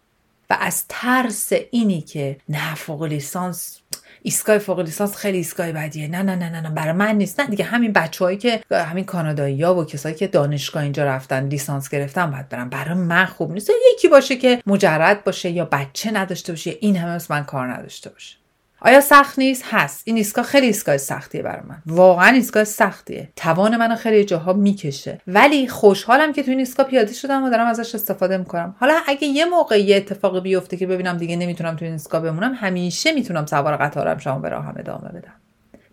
و 0.51 0.57
از 0.61 0.85
ترس 0.89 1.53
اینی 1.71 2.01
که 2.01 2.37
نه 2.49 2.75
فوق 2.75 3.03
لیسانس 3.03 3.81
ایستگاه 4.23 4.59
فوق 4.59 4.81
لیسانس 4.81 5.17
خیلی 5.17 5.37
ایستگاه 5.37 5.73
بدیه. 5.73 6.09
نه 6.09 6.23
نه 6.23 6.37
نه 6.37 6.51
نه, 6.51 6.61
نه 6.61 6.71
برای 6.71 6.93
من 6.93 7.17
نیست. 7.17 7.41
نه 7.41 7.47
دیگه 7.47 7.65
همین 7.65 7.93
بچههایی 7.93 8.39
که 8.39 8.61
همین 8.71 9.05
کانادایی 9.05 9.63
ها 9.63 9.75
و 9.75 9.85
کسایی 9.85 10.15
که 10.15 10.27
دانشگاه 10.27 10.83
اینجا 10.83 11.05
رفتن 11.05 11.49
لیسانس 11.49 11.89
گرفتن 11.89 12.31
باید 12.31 12.49
برم 12.49 12.69
برای 12.69 12.95
من 12.95 13.27
خوب 13.27 13.53
نیست. 13.53 13.71
یکی 13.95 14.09
باشه 14.09 14.37
که 14.37 14.63
مجرد 14.67 15.25
باشه 15.25 15.51
یا 15.51 15.65
بچه 15.65 16.11
نداشته 16.11 16.53
باشه 16.53 16.77
این 16.81 16.97
همه 16.97 17.19
من 17.31 17.45
کار 17.45 17.73
نداشته 17.73 18.11
باشه 18.11 18.44
آیا 18.85 19.01
سخت 19.01 19.39
نیست؟ 19.39 19.65
هست. 19.71 20.03
این 20.05 20.17
ایستگاه 20.17 20.45
خیلی 20.45 20.67
ایستگاه 20.67 20.97
سختیه 20.97 21.43
برای 21.43 21.63
من. 21.69 21.83
واقعا 21.87 22.29
ایستگاه 22.29 22.65
سختیه. 22.65 23.29
توان 23.37 23.77
منو 23.77 23.97
خیلی 23.97 24.25
جاها 24.25 24.53
می‌کشه. 24.53 25.21
ولی 25.27 25.69
خوشحالم 25.69 26.33
که 26.33 26.43
تو 26.43 26.51
این 26.51 26.59
ایستگاه 26.59 26.87
پیاده 26.87 27.13
شدم 27.13 27.45
و 27.45 27.51
دارم 27.51 27.67
ازش 27.67 27.95
استفاده 27.95 28.37
می‌کنم. 28.37 28.77
حالا 28.81 28.95
اگه 29.07 29.29
یه 29.29 29.45
موقع 29.45 29.83
یه 29.83 29.97
اتفاقی 29.97 30.41
بیفته 30.41 30.77
که 30.77 30.87
ببینم 30.87 31.17
دیگه 31.17 31.37
نمی‌تونم 31.37 31.77
تو 31.77 31.85
این 31.85 31.93
ایستگاه 31.93 32.21
بمونم 32.21 32.55
همیشه 32.55 33.13
می‌تونم 33.13 33.47
سوار 33.47 33.77
قطارم 33.77 34.19
شما 34.19 34.39
به 34.39 34.49
راهم 34.49 34.75
ادامه 34.79 35.09
بدم. 35.09 35.35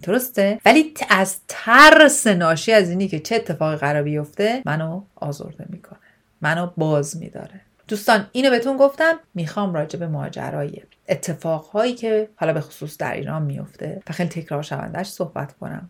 درسته؟ 0.03 0.60
ولی 0.65 0.93
از 1.10 1.38
ترس 1.48 2.27
ناشی 2.27 2.71
از 2.71 2.89
اینی 2.89 3.07
که 3.07 3.19
چه 3.19 3.36
اتفاقی 3.36 3.75
قرار 3.75 4.03
بیفته 4.03 4.62
منو 4.65 5.01
آزرده 5.15 5.65
می‌کنه. 5.69 6.00
منو 6.41 6.69
باز 6.77 7.17
میداره. 7.17 7.62
دوستان 7.88 8.27
اینو 8.31 8.50
بهتون 8.50 8.77
گفتم. 8.77 9.19
می‌خوام 9.33 9.74
راجع 9.74 10.00
به 10.00 10.07
ماجرای 10.07 10.81
اتفاقهایی 11.11 11.93
که 11.93 12.29
حالا 12.35 12.53
به 12.53 12.61
خصوص 12.61 12.97
در 12.97 13.13
ایران 13.13 13.41
میفته 13.41 14.01
و 14.09 14.13
خیلی 14.13 14.29
تکرار 14.29 14.63
شوندهش 14.63 15.07
صحبت 15.07 15.57
کنم. 15.57 15.89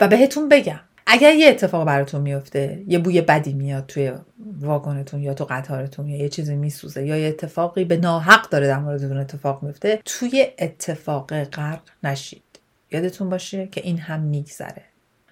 و 0.00 0.08
بهتون 0.08 0.48
بگم 0.48 0.80
اگر 1.10 1.34
یه 1.34 1.48
اتفاق 1.48 1.86
براتون 1.86 2.20
میفته 2.20 2.82
یه 2.86 2.98
بوی 2.98 3.20
بدی 3.20 3.52
میاد 3.52 3.86
توی 3.86 4.12
واگنتون 4.60 5.22
یا 5.22 5.34
تو 5.34 5.44
قطارتون 5.44 6.08
یا 6.08 6.16
یه 6.16 6.28
چیزی 6.28 6.56
میسوزه 6.56 7.06
یا 7.06 7.16
یه 7.16 7.28
اتفاقی 7.28 7.84
به 7.84 7.96
ناحق 7.96 8.48
داره 8.48 8.66
در 8.66 8.78
موردتون 8.78 9.16
اتفاق 9.16 9.62
میفته 9.62 10.00
توی 10.04 10.46
اتفاق 10.58 11.44
غرق 11.44 11.80
نشید. 12.04 12.42
یادتون 12.90 13.30
باشه 13.30 13.66
که 13.66 13.80
این 13.80 13.98
هم 13.98 14.20
میگذره. 14.20 14.82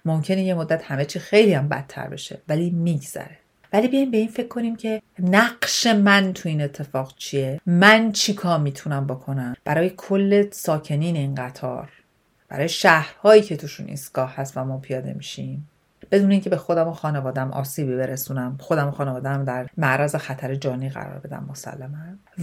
ممکنه 0.05 0.43
یه 0.43 0.53
مدت 0.53 0.83
همه 0.83 1.05
چی 1.05 1.19
خیلی 1.19 1.53
هم 1.53 1.69
بدتر 1.69 2.07
بشه 2.07 2.41
ولی 2.47 2.69
میگذره. 2.69 3.37
ولی 3.73 3.87
بیایم 3.87 4.11
به 4.11 4.17
این 4.17 4.27
فکر 4.27 4.47
کنیم 4.47 4.75
که 4.75 5.01
نقش 5.19 5.87
من 5.87 6.33
تو 6.33 6.49
این 6.49 6.61
اتفاق 6.61 7.13
چیه؟ 7.17 7.61
من 7.65 8.11
چی 8.11 8.33
کار 8.33 8.59
می‌تونم 8.59 9.07
بکنم؟ 9.07 9.55
برای 9.63 9.91
کل 9.97 10.49
ساکنین 10.51 11.15
این 11.15 11.35
قطار. 11.35 11.89
برای 12.49 12.69
شهرهایی 12.69 13.41
که 13.41 13.57
توشون 13.57 13.87
ایستگاه 13.87 14.35
هست 14.35 14.57
و 14.57 14.63
ما 14.63 14.77
پیاده 14.77 15.13
میشیم. 15.13 15.69
بدون 16.11 16.31
اینکه 16.31 16.49
به 16.49 16.57
خودم 16.57 16.87
و 16.87 16.93
خانوادم 16.93 17.51
آسیبی 17.51 17.95
برسونم. 17.95 18.57
خودم 18.59 18.87
و 18.87 18.91
خانوادم 18.91 19.45
در 19.45 19.67
معرض 19.77 20.15
خطر 20.15 20.55
جانی 20.55 20.89
قرار 20.89 21.19
بدم 21.19 21.45
مسلما. 21.49 21.97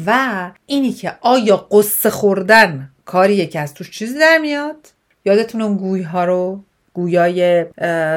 و 0.06 0.50
اینی 0.66 0.92
که 0.92 1.18
آیا 1.20 1.56
قصه 1.56 2.10
خوردن 2.10 2.90
کاریه 3.04 3.46
که 3.46 3.60
از 3.60 3.74
توش 3.74 3.90
چیزی 3.90 4.18
در 4.18 4.38
میاد؟ 4.38 4.88
یادتون 5.24 5.62
اون 5.62 5.76
گوی 5.76 6.02
ها 6.02 6.24
رو 6.24 6.64
گویای 6.94 7.64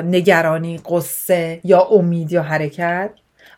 نگرانی 0.04 0.80
قصه 0.86 1.60
یا 1.64 1.82
امید 1.82 2.32
یا 2.32 2.44
حرکت. 2.44 3.10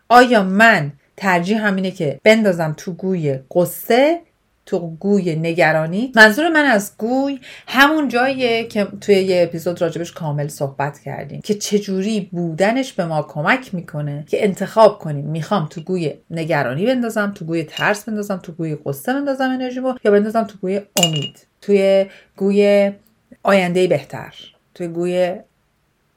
آیا 0.09 0.43
من 0.43 0.91
ترجیح 1.17 1.67
همینه 1.67 1.91
که 1.91 2.19
بندازم 2.23 2.73
تو 2.77 2.93
گوی 2.93 3.39
قصه 3.55 4.21
تو 4.65 4.95
گوی 4.99 5.35
نگرانی؟ 5.35 6.11
منظور 6.15 6.49
من 6.49 6.65
از 6.65 6.91
گوی 6.97 7.39
همون 7.67 8.07
جاییه 8.07 8.63
که 8.63 8.87
توی 9.01 9.15
یه 9.15 9.43
اپیزود 9.43 9.81
راجبش 9.81 10.11
کامل 10.11 10.47
صحبت 10.47 10.99
کردیم 10.99 11.41
که 11.41 11.53
چجوری 11.53 12.29
بودنش 12.31 12.93
به 12.93 13.05
ما 13.05 13.21
کمک 13.21 13.75
می‌کنه 13.75 14.25
که 14.27 14.43
انتخاب 14.43 14.99
کنیم. 14.99 15.25
می‌خوام 15.25 15.67
تو 15.69 15.81
گوی 15.81 16.13
نگرانی 16.31 16.85
بندازم 16.85 17.31
تو 17.35 17.45
گوی 17.45 17.63
ترس 17.63 18.03
بندازم 18.03 18.37
تو 18.37 18.51
گوی 18.51 18.77
قصه 18.85 19.13
بندازم 19.13 19.49
انرژیمو 19.49 19.93
یا 20.03 20.11
بندازم 20.11 20.43
تو 20.43 20.57
گوی 20.61 20.81
امید. 20.95 21.47
توی 21.61 22.05
گوی 22.37 22.91
آینده 23.43 23.87
بهتر. 23.87 24.33
توی 24.79 24.87
گوی 24.87 25.35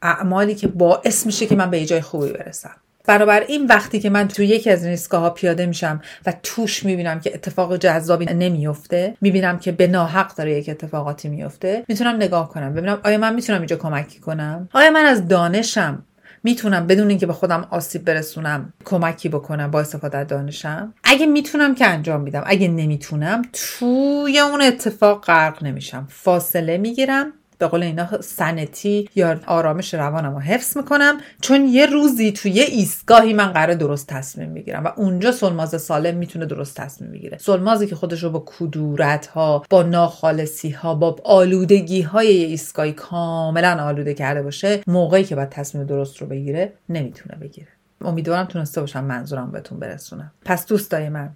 اعمالی 0.03 0.55
که 0.55 0.69
باعث 0.69 1.27
میشه 1.27 1.47
که 1.47 1.57
من 1.57 1.71
به 1.71 1.85
جای 1.85 2.01
خوبی 2.01 2.33
برسم. 2.33 2.71
برابر 3.05 3.41
این 3.41 3.67
وقتی 3.67 4.01
که 4.01 4.11
من 4.11 4.29
توی 4.29 4.47
یکی 4.47 4.71
از 4.71 4.85
این 4.85 4.99
ها 5.13 5.31
پیاده 5.31 5.67
میشم 5.67 6.01
و 6.27 6.33
توش 6.43 6.85
می‌بینم 6.85 7.21
که 7.21 7.35
اتفاق 7.35 7.77
جذابی 7.77 8.25
نمیفته 8.25 9.17
می‌بینم 9.21 9.59
که 9.59 9.73
به 9.73 9.87
ناحق 9.87 10.35
داره 10.35 10.59
یک 10.59 10.69
اتفاقاتی 10.69 11.29
میفته 11.29 11.85
می‌تونم 11.89 12.17
نگاه 12.17 12.49
کنم 12.49 12.75
ببینم 12.75 13.01
آیا 13.05 13.19
من 13.19 13.35
می‌تونم 13.35 13.59
اینجا 13.59 13.77
کمکی 13.77 14.21
کنم؟ 14.21 14.69
آیا 14.73 14.91
من 14.91 15.05
از 15.05 15.29
دانشم 15.29 16.05
می‌تونم 16.45 16.87
بدون 16.87 17.09
اینکه 17.09 17.27
به 17.27 17.33
خودم 17.33 17.69
آسیب 17.71 18.05
برسونم 18.05 18.73
کمکی 18.85 19.29
بکنم 19.29 19.71
با 19.71 19.81
استفاده 19.81 20.19
از 20.19 20.27
دانشم؟ 20.27 20.95
اگه 21.05 21.27
می‌تونم 21.27 21.75
که 21.75 21.87
انجام 21.87 22.21
میدم 22.21 22.43
اگه 22.47 22.69
نمی‌تونم 22.69 23.43
توی 23.53 24.39
اون 24.39 24.63
اتفاق 24.63 25.25
غرق 25.25 25.65
نمیشم 25.65 26.07
فاصله 26.11 26.79
می‌گیرم 26.79 27.33
به 27.63 27.69
قول 27.69 27.83
اینا 27.83 28.21
سنتی 28.21 29.09
یا 29.15 29.41
آرامش 29.47 29.95
روانم 29.95 30.35
رو 30.35 30.41
حفظ 30.41 30.77
می‌کنم. 30.77 31.19
چون 31.41 31.65
یه 31.65 31.87
روزی 31.87 32.33
توی 32.33 32.51
یه 32.51 32.65
ایستگاهی 32.65 33.33
من 33.33 33.53
قرار 33.53 33.75
درست 33.75 34.07
تصمیم 34.07 34.49
می‌گیرم 34.49 34.85
و 34.85 34.89
اونجا 34.97 35.33
سلماز 35.33 35.83
سالم 35.83 36.17
می‌تونه 36.17 36.47
درست 36.47 36.77
تصمیم 36.77 37.13
بگیره. 37.13 37.39
سلمازی 37.39 37.87
که 37.87 37.95
خودش 37.95 38.23
رو 38.23 38.31
با 38.31 38.45
کدورت 38.47 39.27
ها 39.27 39.65
با 39.71 39.83
ناخالصی 39.83 40.71
ها 40.71 40.95
با 40.95 41.17
آلودگی 41.25 42.03
های 42.03 42.35
یه 42.35 42.47
ایستگاهی 42.47 42.93
کاملا 42.93 43.85
آلوده 43.85 44.15
کرده 44.15 44.43
باشه 44.43 44.81
موقعی 44.87 45.25
که 45.25 45.37
باید 45.37 45.49
تصمیم 45.49 45.85
درست 45.85 46.19
رو 46.19 46.27
بگیره 46.27 46.73
نمی‌تونه 46.89 47.37
بگیره. 47.41 47.69
امیدوارم 48.01 48.45
تونسته 48.45 48.81
باشم 48.81 49.05
منظورم 49.05 49.51
بهتون 49.51 49.79
برسونم 49.79 50.33
پس 50.45 50.67
دوستای 50.67 51.09
من 51.09 51.31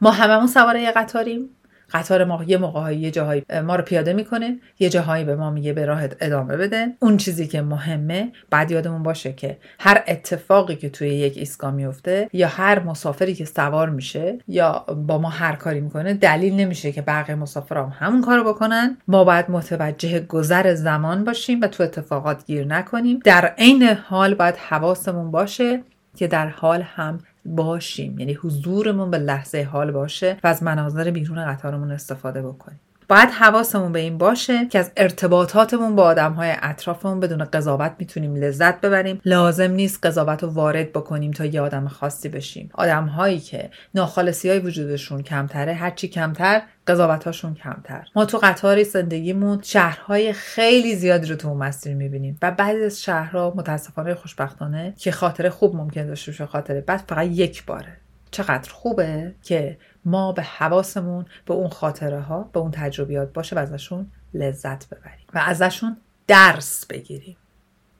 ما 0.00 0.10
هممون 0.10 0.46
سوار 0.46 0.76
یه 0.76 0.90
قطاریم. 0.90 1.48
قطار 1.92 2.24
ما 2.24 2.44
یه 2.46 2.56
موقع 2.56 2.96
یه 2.96 3.10
جاهایی 3.10 3.42
ما 3.64 3.76
رو 3.76 3.82
پیاده 3.82 4.12
می‌کنه 4.12 4.58
یه 4.78 4.88
جاهایی 4.88 5.24
به 5.24 5.36
ما 5.36 5.50
میگه 5.50 5.72
به 5.72 5.86
راهت 5.86 6.16
ادامه 6.20 6.56
بده. 6.56 6.86
اون 7.00 7.16
چیزی 7.16 7.46
که 7.46 7.62
مهمه 7.62 8.32
بعد 8.50 8.70
یادمون 8.70 9.02
باشه 9.02 9.32
که 9.32 9.56
هر 9.78 10.04
اتفاقی 10.08 10.76
که 10.76 10.90
توی 10.90 11.08
یک 11.08 11.36
ایستگاه 11.36 11.70
میفته 11.70 12.28
یا 12.32 12.48
هر 12.48 12.82
مسافری 12.82 13.34
که 13.34 13.44
سوار 13.44 13.90
میشه 13.90 14.38
یا 14.48 14.86
با 15.06 15.18
ما 15.18 15.28
هر 15.28 15.56
کاری 15.56 15.80
می‌کنه 15.80 16.14
دلیل 16.14 16.54
نمیشه 16.54 16.92
که 16.92 17.02
بقیه 17.02 17.34
مسافرام 17.34 17.88
هم 17.88 18.06
همون 18.06 18.22
کارو 18.22 18.44
بکنن. 18.44 18.96
ما 19.08 19.24
باید 19.24 19.50
متوجه 19.50 20.20
گذر 20.20 20.74
زمان 20.74 21.24
باشیم 21.24 21.60
و 21.60 21.66
تو 21.66 21.82
اتفاقات 21.82 22.46
گیر 22.46 22.66
نکنیم. 22.66 23.20
در 23.24 23.54
عین 23.58 23.82
حال 23.82 24.34
باید 24.34 24.56
حواسمون 24.56 25.30
باشه 25.30 25.82
که 26.16 26.26
در 26.26 26.48
حال 26.48 26.82
هم 26.82 27.18
باشیم. 27.44 28.18
یعنی 28.18 28.32
حضورمون 28.32 29.10
به 29.10 29.18
لحظه 29.18 29.62
حال 29.62 29.90
باشه 29.90 30.36
و 30.44 30.46
از 30.46 30.62
مناظر 30.62 31.10
بیرون 31.10 31.46
قطارمون 31.46 31.90
استفاده 31.90 32.42
بکنیم. 32.42 32.80
باید 33.12 33.30
حواسمون 33.30 33.92
به 33.92 33.98
این 33.98 34.18
باشه 34.18 34.66
که 34.66 34.78
از 34.78 34.92
ارتباطاتمون 34.96 35.96
با 35.96 36.04
آدمهای 36.04 36.52
اطرافمون 36.62 37.20
بدون 37.20 37.44
قضاوت 37.44 37.92
می‌تونیم 37.98 38.36
لذت 38.36 38.80
ببریم. 38.80 39.20
لازم 39.24 39.70
نیست 39.70 40.06
قضاوت 40.06 40.42
رو 40.42 40.48
وارد 40.48 40.92
بکنیم 40.92 41.30
تا 41.30 41.44
یه 41.44 41.60
آدم 41.60 41.88
خاصی 41.88 42.28
بشیم. 42.28 42.70
آدمهایی 42.74 43.40
که 43.40 43.70
ناخالصی 43.94 44.48
های 44.48 44.58
وجودشون 44.58 45.22
کمتره 45.22 45.74
هرچی 45.74 46.08
کمتر 46.08 46.62
قضاوتاشون 46.86 47.54
کمتر. 47.54 48.08
ما 48.16 48.24
تو 48.24 48.38
قطار 48.38 48.82
زندگیمون 48.82 49.60
شهرهای 49.62 50.32
خیلی 50.32 50.96
زیادی 50.96 51.26
رو 51.26 51.36
تو 51.36 51.48
اون 51.48 51.56
مسیر 51.56 51.94
می‌بینیم 51.94 52.38
و 52.42 52.50
بعضی 52.50 52.84
از 52.84 53.02
شهرها 53.02 53.52
متاسفانه 53.56 54.14
خوشبختانه 54.14 54.94
که 54.96 55.12
خاطره 55.12 55.50
خوب 55.50 55.76
ممکن 55.76 56.06
داشته 56.06 56.30
باشه 56.30 56.46
خاطره 56.46 56.80
بعد 56.80 57.04
فقط 57.08 57.26
یک 57.26 57.64
باره. 57.66 58.01
چقدر 58.32 58.70
خوبه 58.70 59.34
که 59.42 59.78
ما 60.04 60.32
به 60.32 60.42
حواسمون 60.42 61.26
به 61.46 61.54
اون 61.54 61.68
خاطره 61.68 62.20
ها 62.20 62.50
به 62.52 62.60
اون 62.60 62.70
تجربیات 62.70 63.32
باشه 63.32 63.56
و 63.56 63.58
ازشون 63.58 64.10
لذت 64.34 64.88
ببریم 64.88 65.26
و 65.34 65.42
ازشون 65.46 65.96
درس 66.26 66.86
بگیریم. 66.86 67.36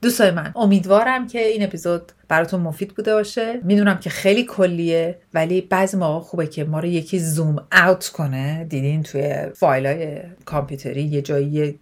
دوستای 0.01 0.31
من 0.31 0.51
امیدوارم 0.55 1.27
که 1.27 1.39
این 1.39 1.63
اپیزود 1.63 2.11
براتون 2.27 2.61
مفید 2.61 2.93
بوده 2.93 3.13
باشه. 3.13 3.59
می‌دونم 3.63 3.97
که 3.97 4.09
خیلی 4.09 4.43
کلیه 4.43 5.17
ولی 5.33 5.61
بعضی 5.61 5.97
موقع 5.97 6.19
خوبه 6.19 6.47
که 6.47 6.63
ما 6.63 6.79
رو 6.79 6.85
یکی 6.85 7.19
زوم 7.19 7.55
اوت 7.71 8.07
کنه. 8.07 8.65
دیدین 8.69 9.03
توی 9.03 9.35
فایل 9.55 9.85
های 9.85 10.17
کامپیوتری 10.45 11.03
یه 11.03 11.21
جایی 11.21 11.79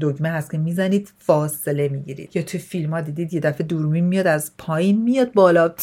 دگمه 0.00 0.28
هست 0.28 0.50
که 0.50 0.58
می‌زنید 0.58 1.12
فاصله 1.18 1.88
می‌گیرید. 1.88 2.36
یا 2.36 2.42
توی 2.42 2.60
فیلم 2.60 2.90
ها 2.90 3.00
دیدید 3.00 3.34
یه 3.34 3.40
دفعه 3.40 3.66
دوربین 3.66 4.04
میاد 4.04 4.26
از 4.26 4.52
پایین 4.58 5.02
میاد 5.02 5.32
بالا 5.32 5.74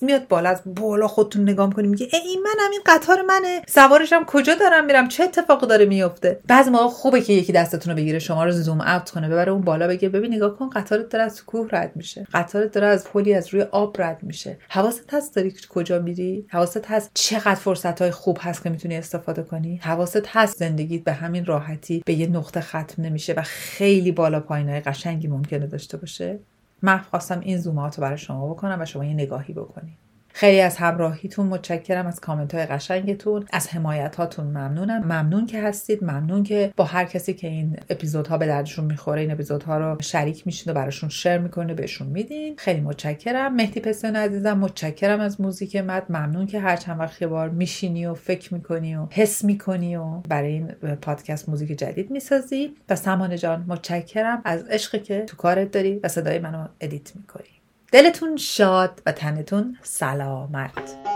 میاد 0.00 0.28
بالا 0.28 0.50
از 0.50 0.62
بالا 0.66 1.08
خودتون 1.08 1.42
نگاه 1.42 1.74
کنید 1.74 1.90
میگه 1.90 2.08
ای 2.12 2.36
منم 2.44 2.70
این 2.72 2.80
قطار 2.86 3.22
منه. 3.22 3.62
سوارشم 3.68 4.24
کجا 4.26 4.54
دارم 4.54 4.86
میرم؟ 4.86 5.08
چه 5.08 5.24
اتفاقی 5.24 5.66
داره 5.66 5.84
میفته 5.84 6.40
بعضی 6.48 6.70
موقع 6.70 6.88
خوبه 6.88 7.20
که 7.20 7.32
یکی 7.32 7.52
دستتون 7.52 7.90
رو 7.92 7.96
بگیره 7.96 8.18
شما 8.18 8.44
رو 8.44 8.50
زوم 8.50 8.80
اوت 8.80 9.10
کنه 9.10 9.28
ببره 9.28 9.52
اون 9.52 9.60
بالا 9.62 9.88
بگه 9.88 10.08
ببین 10.08 10.34
نگاه 10.34 10.56
کن 10.56 10.70
قطارت 10.70 11.08
داره 11.08 11.24
از 11.24 11.44
کوه 11.44 11.68
رد 11.72 11.92
میشه. 11.94 12.26
قطارت 12.34 12.72
داره 12.72 12.86
از 12.86 13.04
پلی 13.04 13.34
از 13.34 13.45
روی 13.48 13.62
آب 13.62 14.02
رد 14.02 14.22
میشه. 14.22 14.58
حواست 14.68 15.14
هست 15.14 15.36
داری 15.36 15.54
کجا 15.68 15.98
میری؟ 15.98 16.46
حواست 16.48 16.86
هست 16.86 17.10
چقدر 17.14 17.54
فرصت 17.54 18.02
های 18.02 18.10
خوب 18.10 18.38
هست 18.40 18.62
که 18.62 18.70
می‌تونی 18.70 18.96
استفاده 18.96 19.42
کنی؟ 19.42 19.76
حواست 19.76 20.26
هست 20.26 20.56
زندگیت 20.56 21.04
به 21.04 21.12
همین 21.12 21.44
راحتی 21.44 22.02
به 22.06 22.14
یه 22.14 22.26
نقطه 22.26 22.60
ختم 22.60 23.02
نمیشه 23.02 23.32
و 23.32 23.42
خیلی 23.44 24.12
بالا 24.12 24.40
پایین 24.40 24.68
های 24.68 24.80
قشنگی 24.80 25.28
ممکنه 25.28 25.66
داشته 25.66 25.96
باشه؟ 25.96 26.38
من 26.82 26.98
خواستم 26.98 27.40
این 27.40 27.58
zoom 27.58 27.81
out 27.81 27.98
رو 27.98 28.02
برای 28.02 28.18
شما 28.18 28.48
بکنم 28.48 28.78
و 28.80 28.84
شما 28.84 29.04
یه 29.04 29.14
نگاهی 29.14 29.54
بکنید 29.54 30.05
خیلی 30.38 30.60
از 30.60 30.76
همراهیتون 30.76 31.46
متشکرم 31.46 32.06
از 32.06 32.20
کامنت 32.20 32.54
های 32.54 32.66
قشنگتون. 32.66 33.44
از 33.52 33.68
حمایت 33.68 34.16
هاتون 34.16 34.46
ممنونم. 34.46 35.04
ممنون 35.04 35.46
که 35.46 35.62
هستید. 35.62 36.04
ممنون 36.04 36.42
که 36.42 36.72
با 36.76 36.84
هر 36.84 37.04
کسی 37.04 37.34
که 37.34 37.48
این 37.48 37.76
اپیزودها 37.90 38.38
به 38.38 38.46
دردشون 38.46 38.84
می‌خوره 38.84 39.20
این 39.20 39.30
اپیزودها 39.30 39.78
رو 39.78 39.96
شریک 40.02 40.46
میشین 40.46 40.72
و 40.72 40.74
براشون 40.74 41.08
share 41.08 41.38
می‌کنه 41.38 41.74
بهشون 41.74 42.08
میدین. 42.08 42.54
خیلی 42.56 42.80
متشکرم. 42.80 43.54
مهدی 43.54 43.80
پسیون 43.80 44.16
عزیزم 44.16 44.58
متشکرم 44.58 45.20
از 45.20 45.40
موزیک 45.40 45.76
مد 45.76 46.06
ممنون 46.08 46.46
که 46.46 46.60
هر 46.60 46.76
چند 46.76 47.00
وقت 47.00 47.22
بار 47.22 47.48
میشینی 47.48 48.06
و 48.06 48.14
فکر 48.14 48.54
می‌کنی 48.54 48.96
و 48.96 49.06
حس 49.10 49.44
می‌کنی 49.44 49.96
و 49.96 50.04
برای 50.28 50.52
این 50.52 50.66
پادکست 51.02 51.48
موزیک 51.48 51.78
جدید 51.78 52.10
می‌سازی. 52.10 52.74
و 52.88 52.96
سمانه 52.96 53.38
جان 53.38 53.64
متشکرم 53.68 54.42
از 54.44 54.64
عشقی 54.64 54.98
که 54.98 55.20
تو 55.20 55.36
کارت 55.36 55.70
داری 55.70 56.00
و 56.02 56.08
صدای 56.08 56.38
منو 56.38 56.66
edit 56.80 57.16
می‌کنی. 57.16 57.55
دلتون 57.92 58.36
شاد 58.36 59.02
و 59.06 59.12
تنتون 59.12 59.78
سلامت. 59.82 61.15